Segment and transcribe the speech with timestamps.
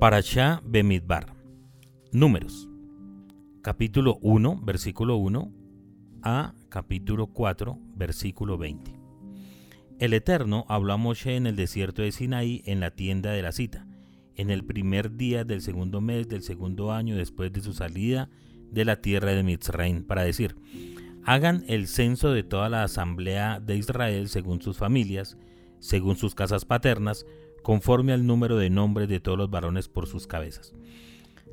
[0.00, 1.36] Parashá Bemidbar.
[2.10, 2.70] Números.
[3.60, 5.52] Capítulo 1, versículo 1
[6.22, 8.98] a capítulo 4, versículo 20.
[9.98, 13.52] El Eterno habló a Moshe en el desierto de Sinaí en la tienda de la
[13.52, 13.86] cita,
[14.36, 18.30] en el primer día del segundo mes del segundo año después de su salida
[18.70, 20.56] de la tierra de Mitzraim, para decir,
[21.26, 25.36] hagan el censo de toda la asamblea de Israel según sus familias,
[25.78, 27.26] según sus casas paternas,
[27.70, 30.74] conforme al número de nombres de todos los varones por sus cabezas.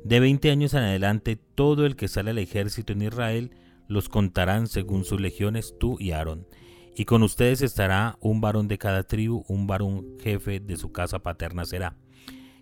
[0.02, 3.52] De 20 años en adelante, todo el que sale al ejército en Israel
[3.86, 6.48] los contarán según sus legiones, tú y Aarón.
[6.96, 11.20] Y con ustedes estará un varón de cada tribu, un varón jefe de su casa
[11.20, 11.96] paterna será.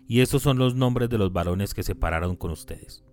[0.07, 3.03] Y estos son los nombres de los varones que se pararon con ustedes.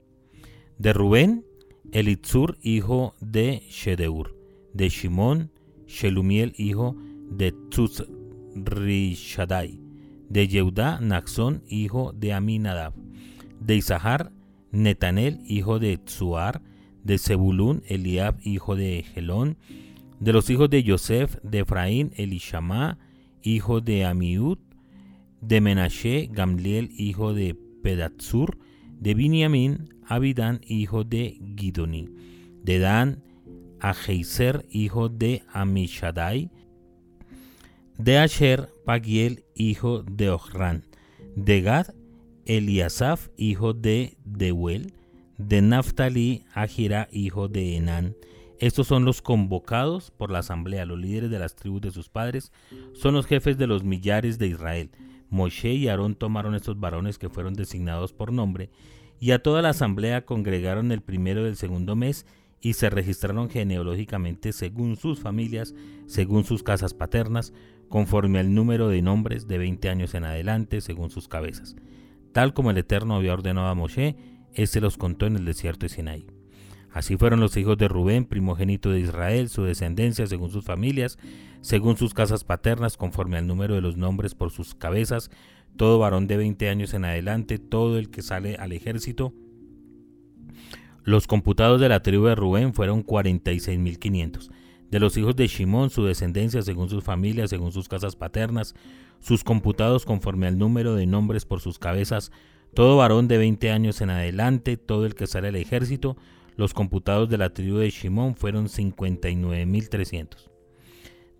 [0.77, 1.47] De Rubén,
[1.91, 4.37] Elitzur, hijo de Shedeur.
[4.75, 5.53] De Shimón,
[5.87, 6.99] Shelumiel, hijo
[7.31, 9.84] de Tzurishadai
[10.29, 12.95] de Yehudá, Naxón, hijo de Aminadab,
[13.61, 14.33] de Isahar,
[14.73, 16.63] Netanel, hijo de Tsuar,
[17.03, 19.57] de Zebulún, Eliab, hijo de Gelón,
[20.21, 22.99] de los hijos de Yosef, de Efraín, Elishama,
[23.43, 24.59] hijo de Amiud,
[25.41, 28.59] de Menashe, Gamliel, hijo de Pedatsur,
[28.99, 32.09] de Binyamin, Abidán, hijo de Gidoni,
[32.63, 33.23] de Dan,
[33.81, 36.51] Ajeiser, hijo de Amishadai,
[37.99, 40.85] de Asher, Pagiel, hijo de Ohran.
[41.37, 41.95] De Gad,
[42.45, 44.95] Eliasaf, hijo de Deuel.
[45.39, 48.17] De Naftali, Ajira, hijo de Enán.
[48.61, 52.53] Estos son los convocados por la asamblea, los líderes de las tribus de sus padres,
[52.93, 54.91] son los jefes de los millares de Israel.
[55.29, 58.71] Moshe y Aarón tomaron estos varones que fueron designados por nombre,
[59.19, 62.27] y a toda la asamblea congregaron el primero del segundo mes,
[62.61, 65.75] y se registraron genealógicamente según sus familias,
[66.07, 67.53] según sus casas paternas,
[67.89, 71.77] conforme al número de nombres de 20 años en adelante, según sus cabezas.
[72.33, 74.17] Tal como el Eterno había ordenado a Moshe,
[74.53, 76.27] éste los contó en el desierto de Sinaí.
[76.91, 81.19] Así fueron los hijos de Rubén, primogénito de Israel, su descendencia según sus familias,
[81.61, 85.31] según sus casas paternas, conforme al número de los nombres por sus cabezas,
[85.77, 89.35] todo varón de 20 años en adelante, todo el que sale al ejército.
[91.03, 94.51] Los computados de la tribu de Rubén fueron 46.500
[94.91, 98.75] de los hijos de Shimón, su descendencia según sus familias, según sus casas paternas,
[99.21, 102.31] sus computados conforme al número de nombres por sus cabezas,
[102.75, 106.17] todo varón de 20 años en adelante, todo el que sale al ejército,
[106.57, 110.51] los computados de la tribu de Shimón fueron 59.300.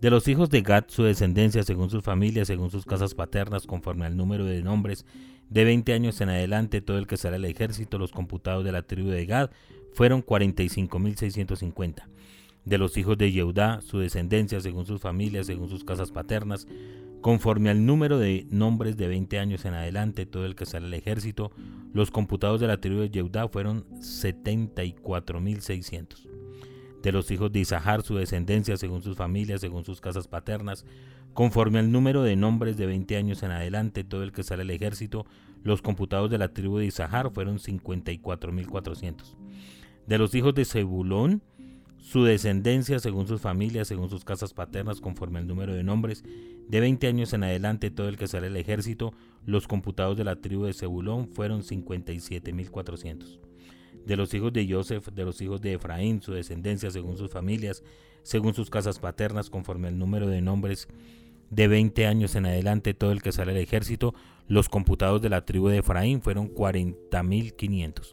[0.01, 4.05] De los hijos de Gad, su descendencia según sus familias, según sus casas paternas, conforme
[4.05, 5.05] al número de nombres,
[5.49, 8.81] de 20 años en adelante, todo el que sale al ejército, los computados de la
[8.81, 9.51] tribu de Gad,
[9.93, 12.14] fueron 45.650
[12.65, 16.67] de los hijos de Yehudá, su descendencia según sus familias, según sus casas paternas,
[17.21, 20.93] conforme al número de nombres de 20 años en adelante, todo el que sale al
[20.93, 21.51] ejército,
[21.93, 26.27] los computados de la tribu de Yehudá fueron 74.600.
[27.01, 30.85] De los hijos de Isahar, su descendencia según sus familias, según sus casas paternas,
[31.33, 34.71] conforme al número de nombres de 20 años en adelante, todo el que sale al
[34.71, 35.25] ejército,
[35.63, 39.35] los computados de la tribu de Isahar fueron 54.400.
[40.07, 41.41] De los hijos de Zebulón,
[42.05, 46.23] su descendencia según sus familias, según sus casas paternas, conforme al número de nombres,
[46.67, 49.11] de 20 años en adelante todo el que sale al ejército,
[49.43, 53.39] los computados de la tribu de Zebulón fueron 57.400.
[54.05, 57.83] De los hijos de Joseph, de los hijos de Efraín, su descendencia según sus familias,
[58.21, 60.87] según sus casas paternas, conforme al número de nombres,
[61.49, 64.13] de 20 años en adelante todo el que sale al ejército,
[64.47, 68.11] los computados de la tribu de Efraín fueron 40.500.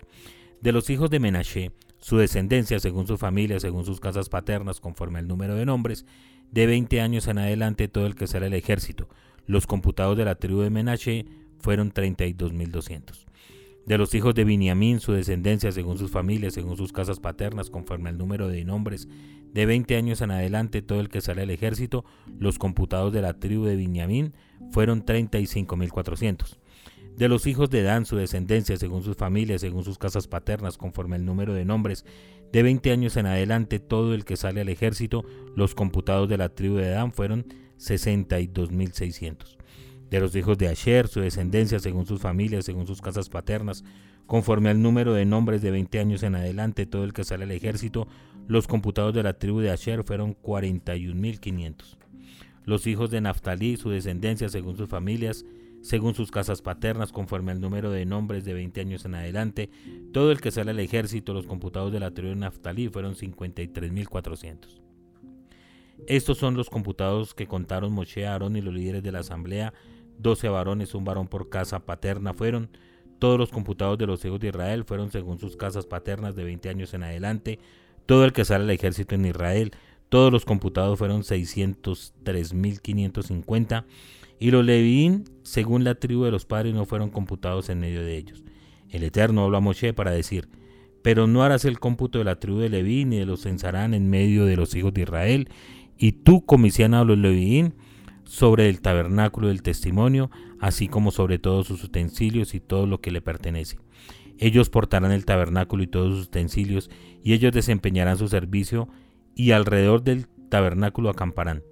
[0.62, 5.20] De los hijos de Menashe, su descendencia, según su familia, según sus casas paternas, conforme
[5.20, 6.04] al número de nombres,
[6.50, 9.08] de 20 años en adelante todo el que sale al ejército.
[9.46, 11.26] Los computados de la tribu de Menashe
[11.60, 13.26] fueron 32.200.
[13.86, 18.10] De los hijos de Biniamín, su descendencia, según sus familias, según sus casas paternas, conforme
[18.10, 19.08] al número de nombres,
[19.52, 22.04] de 20 años en adelante todo el que sale al ejército,
[22.36, 24.34] los computados de la tribu de Biniamín
[24.72, 26.58] fueron 35.400
[27.16, 31.16] de los hijos de Dan, su descendencia, según sus familias, según sus casas paternas, conforme
[31.16, 32.04] el número de nombres,
[32.52, 35.24] de 20 años en adelante, todo el que sale al ejército,
[35.56, 37.46] los computados de la tribu de Dan fueron
[37.78, 39.56] 62.600.
[40.10, 43.84] De los hijos de Asher, su descendencia, según sus familias, según sus casas paternas,
[44.26, 47.50] conforme al número de nombres de 20 años en adelante, todo el que sale al
[47.50, 48.06] ejército,
[48.46, 51.96] los computados de la tribu de Asher fueron 41.500.
[52.64, 55.44] Los hijos de Naftali, su descendencia, según sus familias,
[55.82, 59.68] según sus casas paternas, conforme al número de nombres de 20 años en adelante.
[60.12, 64.80] Todo el que sale al ejército, los computados de la tribu de Naftalí fueron 53.400.
[66.06, 69.72] Estos son los computados que contaron Moshe, Aarón y los líderes de la asamblea.
[70.18, 72.70] 12 varones, un varón por casa paterna fueron.
[73.18, 76.68] Todos los computados de los hijos de Israel fueron según sus casas paternas de 20
[76.68, 77.60] años en adelante.
[78.06, 79.70] Todo el que sale al ejército en Israel,
[80.08, 83.84] todos los computados fueron 603.550.
[84.42, 88.16] Y los Levín, según la tribu de los padres, no fueron computados en medio de
[88.16, 88.42] ellos.
[88.90, 90.48] El Eterno habló a Moshe para decir,
[91.00, 94.10] pero no harás el cómputo de la tribu de Leví, ni de los censarán en
[94.10, 95.48] medio de los hijos de Israel,
[95.96, 97.74] y tú comisiona a los Levín
[98.24, 100.28] sobre el tabernáculo del testimonio,
[100.58, 103.78] así como sobre todos sus utensilios y todo lo que le pertenece.
[104.38, 106.90] Ellos portarán el tabernáculo y todos sus utensilios,
[107.22, 108.88] y ellos desempeñarán su servicio,
[109.36, 111.62] y alrededor del tabernáculo acamparán.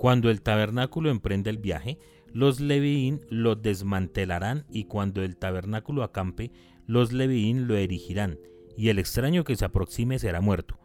[0.00, 1.98] Cuando el tabernáculo emprende el viaje,
[2.32, 6.52] los Levín lo desmantelarán, y cuando el tabernáculo acampe,
[6.86, 8.38] los Levín lo erigirán,
[8.78, 10.78] y el extraño que se aproxime será muerto.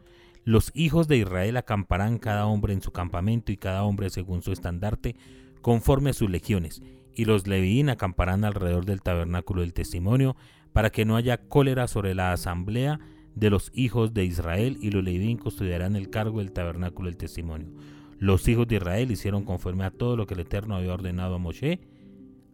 [0.44, 4.52] Los hijos de Israel acamparán cada hombre en su campamento y cada hombre según su
[4.52, 5.16] estandarte,
[5.62, 6.82] conforme a sus legiones,
[7.14, 10.36] y los Levín acamparán alrededor del tabernáculo del testimonio,
[10.74, 13.00] para que no haya cólera sobre la asamblea
[13.34, 17.70] de los hijos de Israel, y los Levín custodiarán el cargo del tabernáculo del testimonio.
[18.18, 21.38] Los hijos de Israel hicieron conforme a todo lo que el Eterno había ordenado a
[21.38, 21.80] Moshe,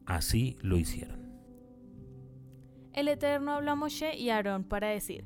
[0.06, 1.22] así lo hicieron.
[2.92, 5.24] El Eterno habló a Moshe y a Aarón para decir,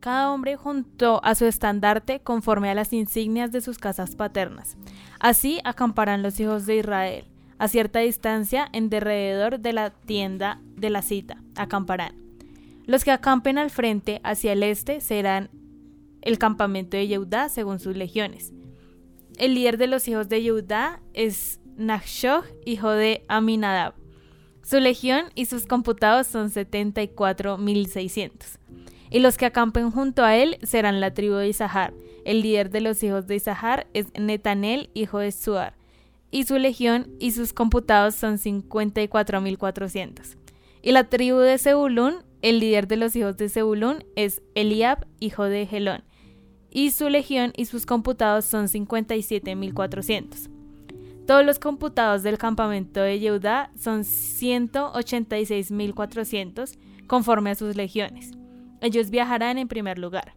[0.00, 4.76] cada hombre junto a su estandarte conforme a las insignias de sus casas paternas.
[5.20, 7.24] Así acamparán los hijos de Israel,
[7.58, 12.16] a cierta distancia en derredor de la tienda de la cita, acamparán.
[12.86, 15.50] Los que acampen al frente hacia el este serán
[16.20, 18.52] el campamento de Yehudá según sus legiones.
[19.38, 23.94] El líder de los hijos de Yehudá es Nachshon, hijo de Aminadab.
[24.62, 28.30] Su legión y sus computados son 74.600.
[29.10, 31.92] Y los que acampen junto a él serán la tribu de Isahar.
[32.24, 35.74] El líder de los hijos de Isahar es Netanel, hijo de Suar.
[36.30, 40.36] Y su legión y sus computados son 54.400.
[40.82, 45.44] Y la tribu de Zebulún, el líder de los hijos de Zebulún es Eliab, hijo
[45.44, 46.04] de Gelón.
[46.74, 50.50] Y su legión y sus computados son 57.400.
[51.26, 56.76] Todos los computados del campamento de Yehudá son 186.400
[57.06, 58.32] conforme a sus legiones.
[58.82, 60.34] Ellos viajarán en primer lugar.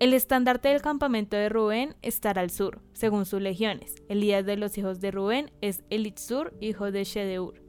[0.00, 3.96] El estandarte del campamento de Rubén estará al sur, según sus legiones.
[4.08, 7.62] El líder de los hijos de Rubén es Elitzur, hijo de Shedeur.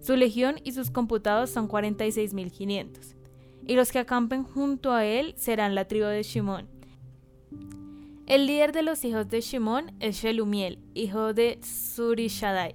[0.00, 3.14] Su legión y sus computados son 46.500.
[3.68, 6.79] Y los que acampen junto a él serán la tribu de Shimón.
[8.26, 12.74] El líder de los hijos de Shimón es Shelumiel, hijo de Surishadai,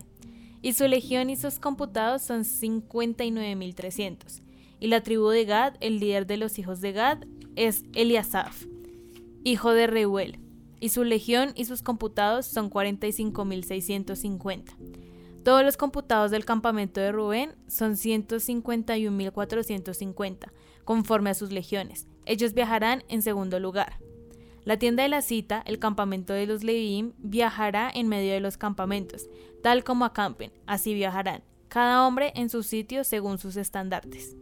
[0.62, 4.42] y su legión y sus computados son 59.300.
[4.82, 7.20] Y la tribu de Gad, el líder de los hijos de Gad,
[7.56, 8.66] es Eliasaf,
[9.46, 10.40] hijo de Reuel,
[10.82, 14.76] y su legión y sus computados son 45.650.
[15.46, 20.52] Todos los computados del campamento de Rubén son 151.450,
[20.84, 22.08] conforme a sus legiones.
[22.26, 24.00] Ellos viajarán en segundo lugar.
[24.66, 28.58] La tienda de la cita, el campamento de los Leviim, viajará en medio de los
[28.58, 29.30] campamentos,
[29.62, 34.36] tal como acampen, así viajarán, cada hombre en su sitio según sus estandartes.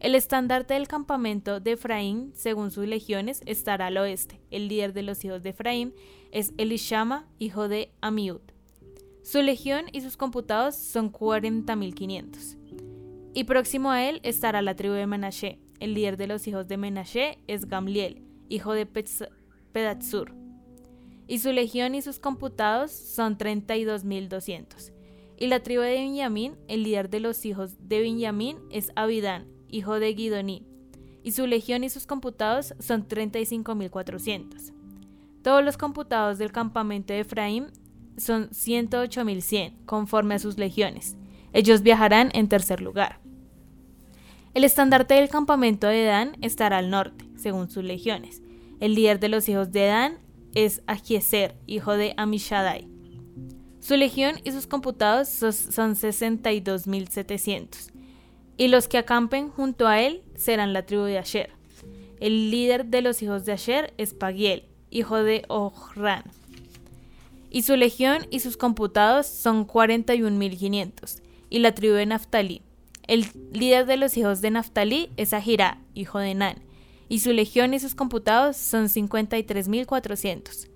[0.00, 4.40] El estandarte del campamento de Efraín, según sus legiones, estará al oeste.
[4.50, 5.92] El líder de los hijos de Efraín
[6.30, 8.40] es Elishama, hijo de Amiud.
[9.22, 12.56] Su legión y sus computados son 40.500.
[13.34, 15.58] Y próximo a él estará la tribu de Menashe.
[15.80, 18.86] El líder de los hijos de Menashe es Gamliel, hijo de
[21.26, 24.92] Y su legión y sus computados son 32.200.
[25.36, 30.00] Y la tribu de Benjamín, el líder de los hijos de Benjamín, es Abidán, hijo
[30.00, 30.66] de Gidoní,
[31.22, 34.72] y su legión y sus computados son 35.400.
[35.42, 37.66] Todos los computados del campamento de Efraín
[38.16, 41.16] son 108.100, conforme a sus legiones.
[41.52, 43.20] Ellos viajarán en tercer lugar.
[44.54, 48.42] El estandarte del campamento de Dan estará al norte, según sus legiones.
[48.80, 50.18] El líder de los hijos de Dan
[50.54, 52.86] es Agieser, hijo de Amishadai.
[53.80, 57.90] Su legión y sus computados son 62.700.
[58.56, 61.50] Y los que acampen junto a él serán la tribu de Asher.
[62.20, 66.24] El líder de los hijos de Asher es Pagiel, hijo de Ohran.
[67.50, 71.20] Y su legión y sus computados son 41.500.
[71.50, 72.62] Y la tribu de Naftali.
[73.06, 76.67] El líder de los hijos de Naftali es Ahira, hijo de Nan
[77.08, 80.68] y su legión y sus computados son 53.400.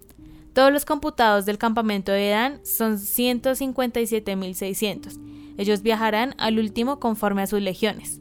[0.52, 5.18] Todos los computados del campamento de Dan son 157.600.
[5.56, 8.20] Ellos viajarán al último conforme a sus legiones.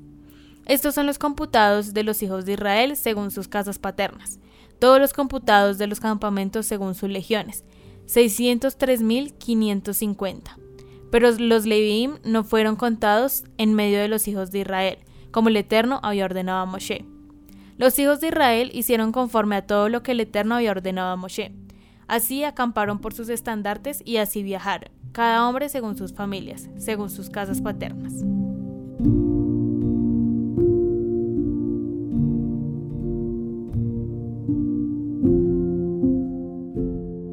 [0.65, 4.39] Estos son los computados de los hijos de Israel según sus casas paternas.
[4.79, 7.65] Todos los computados de los campamentos según sus legiones.
[8.07, 10.57] 603.550.
[11.11, 14.99] Pero los Leviim no fueron contados en medio de los hijos de Israel,
[15.31, 17.05] como el Eterno había ordenado a Moshe.
[17.81, 21.15] Los hijos de Israel hicieron conforme a todo lo que el Eterno había ordenado a
[21.15, 21.51] Moshe.
[22.07, 27.31] Así acamparon por sus estandartes y así viajaron, cada hombre según sus familias, según sus
[27.31, 28.13] casas paternas.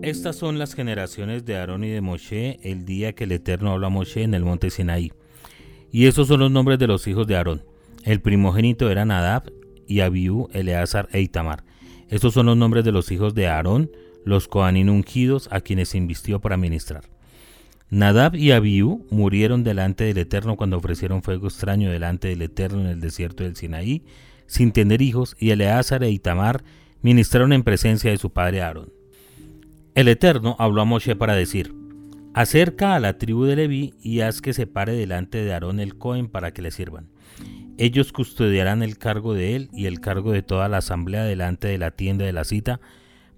[0.01, 3.89] Estas son las generaciones de Aarón y de Moshe el día que el Eterno habló
[3.89, 5.13] a Moshe en el monte Sinaí.
[5.93, 7.65] Y esos son los nombres de los hijos de Aarón.
[8.03, 9.58] El primogénito era Nadab
[9.89, 11.65] y Abiú, Eleazar e Itamar.
[12.09, 13.91] Estos son los nombres de los hijos de Aarón,
[14.25, 17.05] los Coanín ungidos a quienes se invistió para ministrar.
[17.91, 22.87] Nadab y Abiú murieron delante del Eterno cuando ofrecieron fuego extraño delante del Eterno en
[22.89, 24.05] el desierto del Sinaí,
[24.47, 26.63] sin tener hijos, y Eleazar e Itamar
[27.01, 28.93] ministraron en presencia de su padre Aarón.
[29.95, 31.75] El Eterno habló a Moshe para decir,
[32.35, 35.97] Acerca a la tribu de Leví y haz que se pare delante de Aarón el
[35.97, 37.09] Cohen para que le sirvan.
[37.81, 41.79] Ellos custodiarán el cargo de él y el cargo de toda la asamblea delante de
[41.79, 42.81] la tienda de la cita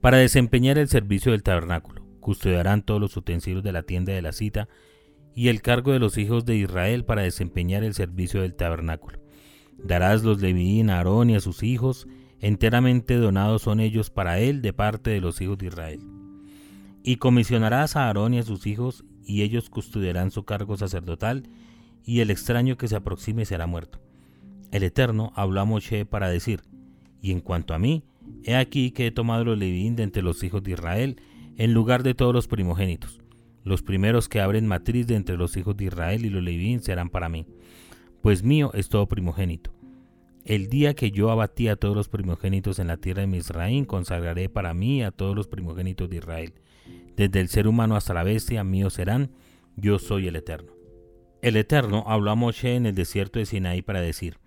[0.01, 2.03] para desempeñar el servicio del tabernáculo.
[2.21, 4.67] Custodiarán todos los utensilios de la tienda de la cita
[5.35, 9.19] y el cargo de los hijos de Israel para desempeñar el servicio del tabernáculo.
[9.77, 12.09] Darás los Leví a Aarón y a sus hijos,
[12.41, 16.01] enteramente donados son ellos para él de parte de los hijos de Israel.
[17.03, 21.45] Y comisionarás a Aarón y a sus hijos, y ellos custodiarán su cargo sacerdotal,
[22.05, 24.01] y el extraño que se aproxime será muerto.
[24.71, 26.63] El Eterno habló a Moshe para decir,
[27.21, 28.05] y en cuanto a mí,
[28.45, 31.21] he aquí que he tomado los levín de entre los hijos de Israel,
[31.57, 33.21] en lugar de todos los primogénitos.
[33.65, 37.11] Los primeros que abren matriz de entre los hijos de Israel y los levín serán
[37.11, 37.47] para mí,
[38.23, 39.73] pues mío es todo primogénito.
[40.45, 44.49] El día que yo abatí a todos los primogénitos en la tierra de Misraín, consagraré
[44.49, 46.55] para mí a todos los primogénitos de Israel.
[47.17, 49.31] Desde el ser humano hasta la bestia, míos serán,
[49.77, 50.73] yo soy el Eterno.
[51.43, 54.39] El Eterno habló a Moshe en el desierto de Sinaí para decir,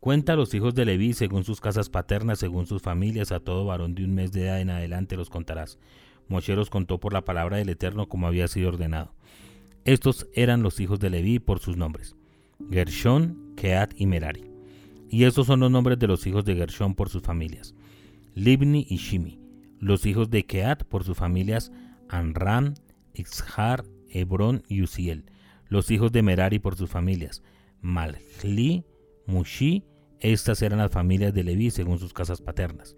[0.00, 3.66] Cuenta a los hijos de Leví según sus casas paternas, según sus familias, a todo
[3.66, 5.78] varón de un mes de edad en adelante los contarás.
[6.26, 9.12] Moshe los contó por la palabra del Eterno como había sido ordenado.
[9.84, 12.16] Estos eran los hijos de Leví por sus nombres,
[12.70, 14.50] Gershón, Keat y Merari.
[15.10, 17.74] Y estos son los nombres de los hijos de Gershón por sus familias,
[18.34, 19.38] Libni y Shimi.
[19.80, 21.72] Los hijos de Keat por sus familias,
[22.08, 22.72] Anram,
[23.12, 25.26] Ixhar, Hebrón y Uziel.
[25.68, 27.42] Los hijos de Merari por sus familias,
[27.82, 28.86] Malchli,
[29.26, 29.89] Mushi.
[30.20, 32.96] Estas eran las familias de Leví según sus casas paternas.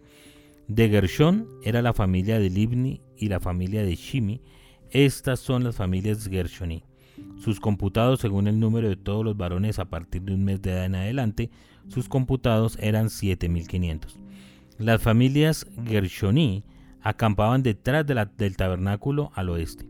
[0.69, 4.41] De Gershón era la familia de Libni y la familia de Shimi.
[4.91, 6.85] Estas son las familias Gershoní.
[7.39, 10.73] Sus computados según el número de todos los varones a partir de un mes de
[10.73, 11.51] edad en adelante,
[11.89, 14.19] sus computados eran 7500.
[14.79, 16.65] Las familias Gershoní
[17.03, 19.87] acampaban detrás del tabernáculo al oeste.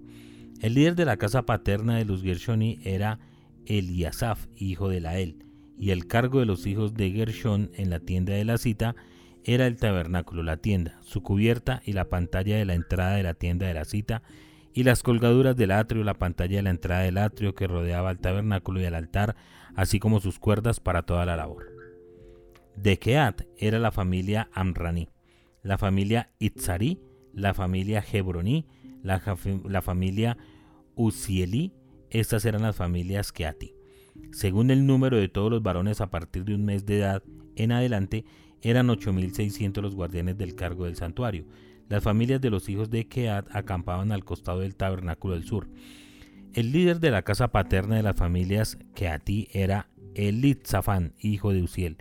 [0.61, 3.19] El líder de la casa paterna de los Gershoni era
[3.67, 5.45] Eliasaf, hijo de Lael,
[5.83, 8.95] y el cargo de los hijos de Gershon en la tienda de la cita
[9.43, 13.35] era el tabernáculo, la tienda, su cubierta y la pantalla de la entrada de la
[13.35, 14.23] tienda de la cita,
[14.73, 18.21] y las colgaduras del atrio, la pantalla de la entrada del atrio que rodeaba el
[18.21, 19.35] tabernáculo y el altar,
[19.75, 21.67] así como sus cuerdas para toda la labor.
[22.77, 25.09] De Keat era la familia Amrani
[25.65, 27.01] la familia Itzari,
[27.33, 28.67] la familia Hebroní,
[29.03, 29.19] la,
[29.83, 30.39] familia
[30.95, 31.73] Uzieli,
[32.09, 33.82] estas eran las familias Keati.
[34.33, 37.23] Según el número de todos los varones a partir de un mes de edad
[37.57, 38.25] en adelante,
[38.63, 41.47] eran 8.600 los guardianes del cargo del santuario.
[41.89, 45.69] Las familias de los hijos de Keat acampaban al costado del tabernáculo del sur.
[46.55, 51.97] El líder de la casa paterna de las familias Keati era Elitzafán, hijo de Uziel,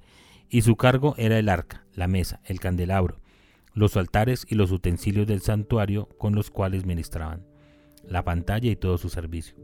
[0.50, 3.22] y su cargo era el arca, la mesa, el candelabro,
[3.74, 7.46] los altares y los utensilios del santuario con los cuales ministraban,
[8.03, 9.56] la pantalla y todo su servicio.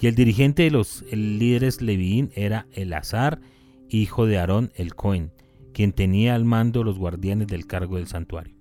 [0.00, 3.40] Y el dirigente de los líderes leviín era Elazar,
[3.88, 5.32] hijo de Aarón el Cohen,
[5.72, 8.54] quien tenía al mando los guardianes del cargo del santuario.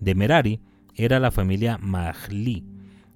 [0.00, 0.60] De Merari
[0.94, 2.64] era la familia Mahli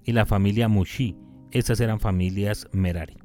[0.05, 1.17] y la familia Mushi,
[1.51, 3.17] esas eran familias Merari.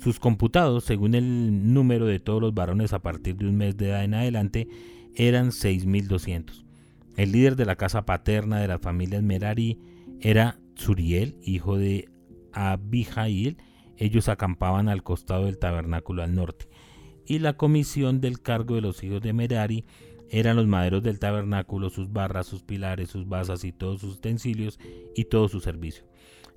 [0.00, 3.88] Sus computados, según el número de todos los varones a partir de un mes de
[3.88, 4.68] edad en adelante,
[5.14, 6.64] eran 6.200.
[7.16, 9.78] El líder de la casa paterna de las familias Merari
[10.20, 12.08] era Zuriel, hijo de
[12.54, 13.58] Abijail.
[13.96, 16.68] Ellos acampaban al costado del tabernáculo al norte.
[17.26, 19.84] Y la comisión del cargo de los hijos de Merari
[20.30, 24.78] eran los maderos del tabernáculo, sus barras, sus pilares, sus basas y todos sus utensilios
[25.14, 26.04] y todo su servicio.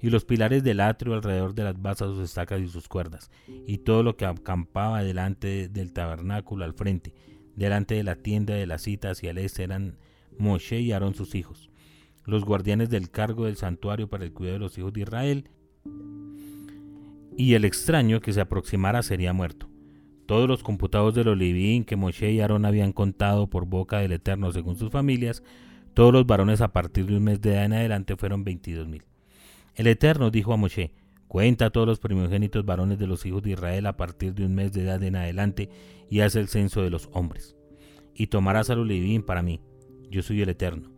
[0.01, 3.31] Y los pilares del atrio alrededor de las basas, sus estacas y sus cuerdas,
[3.65, 7.13] y todo lo que acampaba delante del tabernáculo al frente,
[7.55, 9.97] delante de la tienda de la cita hacia el este eran
[10.37, 11.69] Moshe y Aarón sus hijos,
[12.25, 15.49] los guardianes del cargo del santuario para el cuidado de los hijos de Israel,
[17.37, 19.69] y el extraño que se aproximara sería muerto.
[20.25, 21.37] Todos los computados de los
[21.85, 25.43] que Moshe y Aarón habían contado por boca del Eterno según sus familias,
[25.93, 29.03] todos los varones a partir de un mes de edad en adelante fueron veintidós mil.
[29.75, 30.91] El Eterno dijo a Moshe,
[31.27, 34.55] cuenta a todos los primogénitos varones de los hijos de Israel a partir de un
[34.55, 35.69] mes de edad en adelante
[36.09, 37.55] y haz el censo de los hombres.
[38.15, 38.87] Y tomarás a los
[39.23, 39.61] para mí,
[40.09, 40.89] yo soy el Eterno,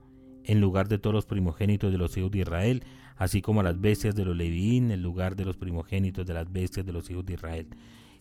[0.46, 2.84] en lugar de todos los primogénitos de los hijos de Israel,
[3.20, 6.52] así como a las bestias de los Levín, en lugar de los primogénitos de las
[6.52, 7.68] bestias de los hijos de Israel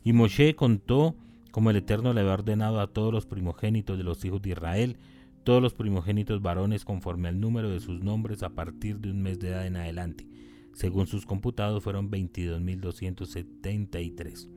[0.05, 1.17] y Moshe contó
[1.51, 4.97] como el Eterno le había ordenado a todos los primogénitos de los hijos de Israel,
[5.45, 9.39] todos los primogénitos varones conforme al número de sus nombres a partir de un mes
[9.39, 10.27] de edad en adelante.
[10.73, 14.49] Según sus computados fueron 22.273.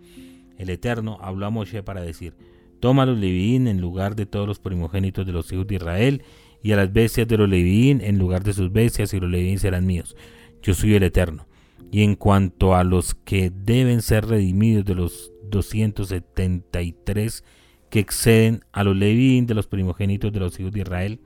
[0.58, 2.36] El Eterno habló a Moshe para decir,
[2.80, 6.24] toma los Levín en lugar de todos los primogénitos de los hijos de Israel,
[6.64, 9.60] y a las bestias de los Levín en lugar de sus bestias, y los Levín
[9.60, 10.16] serán míos.
[10.62, 11.48] Yo soy el Eterno.
[11.92, 17.44] Y en cuanto a los que deben ser redimidos de los 273
[17.92, 21.20] que exceden a los Levín de los primogénitos de los hijos de Israel.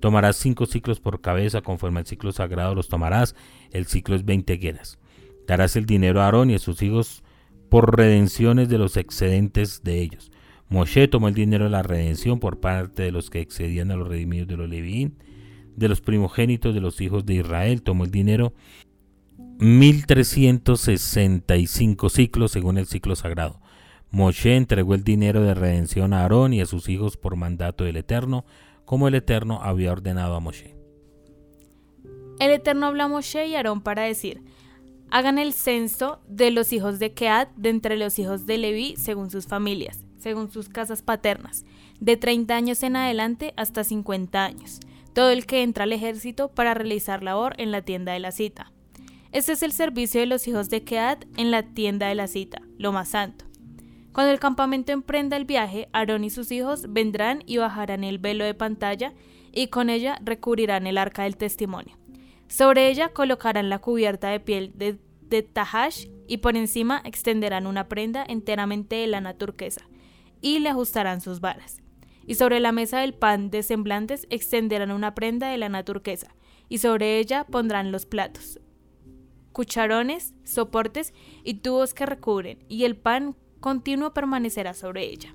[0.00, 3.36] Tomarás cinco ciclos por cabeza, conforme al ciclo sagrado los tomarás.
[3.70, 4.98] El ciclo es veinte gueras.
[5.46, 7.22] Darás el dinero a Aarón y a sus hijos
[7.68, 10.32] por redenciones de los excedentes de ellos.
[10.70, 14.08] Moshe tomó el dinero de la redención por parte de los que excedían a los
[14.08, 15.18] redimidos de los Levín.
[15.76, 18.54] De los primogénitos de los hijos de Israel tomó el dinero
[19.58, 23.60] 1365 ciclos según el ciclo sagrado.
[24.10, 27.96] Moshe entregó el dinero de redención a Aarón y a sus hijos por mandato del
[27.96, 28.44] Eterno,
[28.84, 30.74] como el Eterno había ordenado a Moshe.
[32.38, 34.42] El Eterno habló a Moshe y Aarón para decir,
[35.10, 39.30] hagan el censo de los hijos de Keat de entre los hijos de Leví según
[39.30, 41.64] sus familias, según sus casas paternas,
[41.98, 44.80] de 30 años en adelante hasta 50 años,
[45.14, 48.72] todo el que entra al ejército para realizar labor en la tienda de la cita.
[49.32, 52.62] Este es el servicio de los hijos de Keat en la tienda de la cita,
[52.78, 53.44] lo más santo.
[54.12, 58.44] Cuando el campamento emprenda el viaje, Aarón y sus hijos vendrán y bajarán el velo
[58.44, 59.14] de pantalla
[59.52, 61.96] y con ella recubrirán el arca del testimonio.
[62.48, 67.88] Sobre ella colocarán la cubierta de piel de, de Tahash y por encima extenderán una
[67.88, 69.89] prenda enteramente de lana turquesa
[70.40, 71.82] y le ajustarán sus varas.
[72.26, 76.34] Y sobre la mesa del pan de semblantes extenderán una prenda de lana turquesa
[76.68, 78.60] y sobre ella pondrán los platos,
[79.52, 81.12] cucharones, soportes
[81.44, 85.34] y tubos que recubren, y el pan continuo permanecerá sobre ella.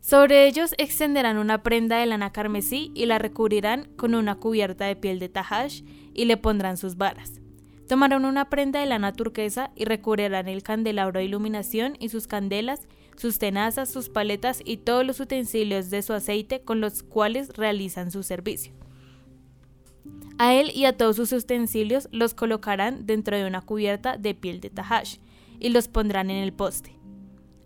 [0.00, 4.94] Sobre ellos extenderán una prenda de lana carmesí y la recubrirán con una cubierta de
[4.94, 5.82] piel de tahash
[6.14, 7.40] y le pondrán sus varas.
[7.88, 12.86] Tomarán una prenda de lana turquesa y recubrirán el candelabro de iluminación y sus candelas,
[13.16, 18.10] sus tenazas, sus paletas y todos los utensilios de su aceite con los cuales realizan
[18.10, 18.72] su servicio.
[20.38, 24.60] A él y a todos sus utensilios los colocarán dentro de una cubierta de piel
[24.60, 25.16] de tahash
[25.58, 26.92] y los pondrán en el poste.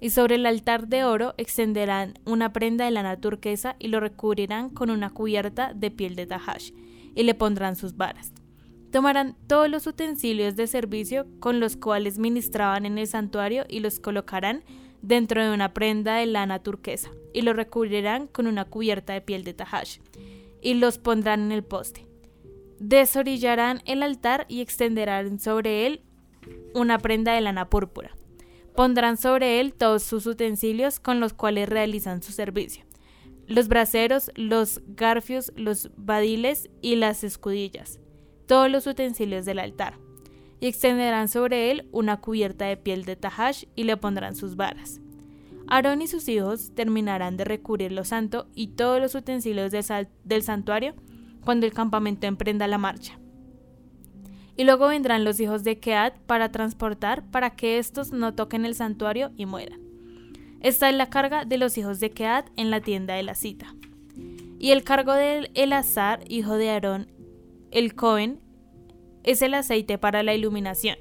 [0.00, 4.70] Y sobre el altar de oro extenderán una prenda de lana turquesa y lo recubrirán
[4.70, 6.70] con una cubierta de piel de tahash
[7.14, 8.32] y le pondrán sus varas.
[8.92, 14.00] Tomarán todos los utensilios de servicio con los cuales ministraban en el santuario y los
[14.00, 14.62] colocarán
[15.02, 19.44] dentro de una prenda de lana turquesa y lo recubrirán con una cubierta de piel
[19.44, 19.98] de tahash
[20.62, 22.06] y los pondrán en el poste.
[22.78, 26.02] Desorillarán el altar y extenderán sobre él
[26.74, 28.16] una prenda de lana púrpura.
[28.74, 32.84] Pondrán sobre él todos sus utensilios con los cuales realizan su servicio.
[33.46, 37.98] Los braseros, los garfios, los badiles y las escudillas.
[38.46, 39.98] Todos los utensilios del altar.
[40.60, 45.00] Y extenderán sobre él una cubierta de piel de tahash y le pondrán sus varas.
[45.68, 50.94] Aarón y sus hijos terminarán de recubrir lo santo y todos los utensilios del santuario
[51.44, 53.20] cuando el campamento emprenda la marcha
[54.60, 58.74] y luego vendrán los hijos de Keat para transportar para que éstos no toquen el
[58.74, 59.80] santuario y mueran.
[60.60, 63.74] Esta es la carga de los hijos de Keat en la tienda de la cita.
[64.58, 67.10] Y el cargo del Elazar, hijo de Aarón,
[67.70, 68.38] el Cohen,
[69.24, 70.96] es el aceite para la iluminación,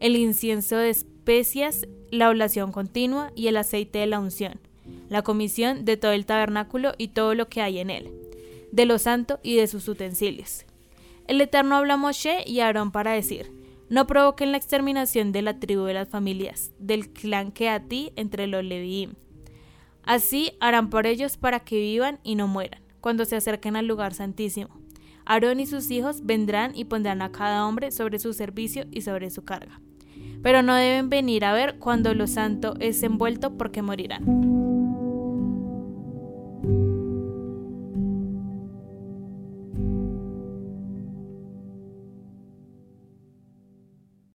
[0.00, 4.60] el incienso de especias, la oblación continua y el aceite de la unción,
[5.08, 8.12] la comisión de todo el tabernáculo y todo lo que hay en él,
[8.72, 10.64] de lo santo y de sus utensilios
[11.28, 13.52] el Eterno habla a Moshe y a Aarón para decir,
[13.90, 18.12] no provoquen la exterminación de la tribu de las familias, del clan que a ti
[18.16, 19.12] entre los Leviim.
[20.02, 24.14] Así harán por ellos para que vivan y no mueran, cuando se acerquen al lugar
[24.14, 24.80] santísimo.
[25.28, 29.28] Aarón y sus hijos vendrán y pondrán a cada hombre sobre su servicio y sobre
[29.28, 29.78] su carga.
[30.42, 34.67] Pero no deben venir a ver cuando lo santo es envuelto porque morirán.